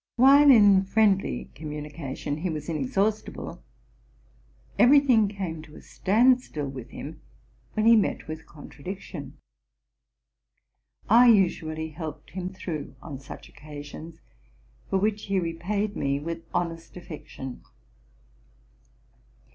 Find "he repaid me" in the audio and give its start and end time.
15.25-16.19